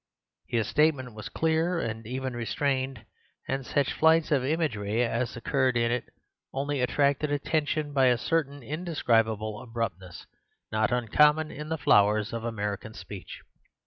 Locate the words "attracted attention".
6.81-7.93